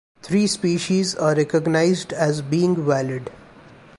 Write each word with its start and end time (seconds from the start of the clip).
Three 0.23 0.47
species 0.47 1.13
are 1.13 1.35
recognized 1.35 2.11
as 2.11 2.41
being 2.41 2.87
valid. 2.87 3.29